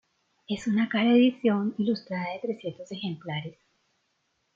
Es 0.47 0.65
una 0.65 0.89
cara 0.89 1.11
edición 1.11 1.75
ilustrada 1.77 2.33
de 2.33 2.39
trescientos 2.39 2.91
ejemplares. 2.91 3.55